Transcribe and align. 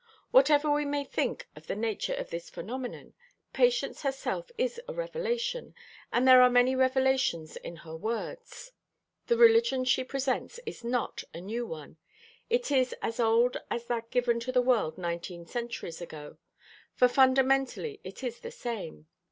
Whatever 0.31 0.71
we 0.71 0.83
may 0.83 1.03
think 1.03 1.47
of 1.55 1.67
the 1.67 1.75
nature 1.75 2.15
of 2.15 2.31
this 2.31 2.49
phenomenon, 2.49 3.13
Patience 3.53 4.01
herself 4.01 4.49
is 4.57 4.81
a 4.87 4.95
revelation, 4.95 5.75
and 6.11 6.27
there 6.27 6.41
are 6.41 6.49
many 6.49 6.75
revelations 6.75 7.55
in 7.57 7.75
her 7.85 7.95
words. 7.95 8.71
The 9.27 9.37
religion 9.37 9.85
she 9.85 10.03
presents 10.03 10.59
is 10.65 10.83
not 10.83 11.23
a 11.35 11.39
new 11.39 11.67
one. 11.67 11.97
It 12.49 12.71
is 12.71 12.95
as 13.03 13.19
old 13.19 13.57
as 13.69 13.85
that 13.85 14.09
given 14.09 14.39
to 14.39 14.51
the 14.51 14.59
world 14.63 14.97
nineteen 14.97 15.45
centuries 15.45 16.01
ago; 16.01 16.37
for 16.95 17.07
fundamentally 17.07 18.01
it 18.03 18.23
is 18.23 18.39
the 18.39 18.49
same. 18.49 19.05